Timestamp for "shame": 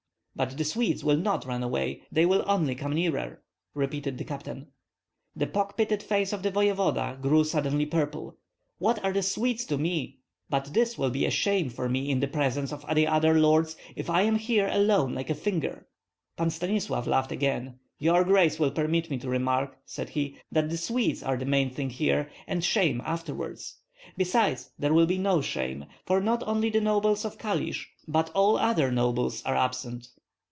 11.29-11.69, 22.63-23.01, 25.41-25.85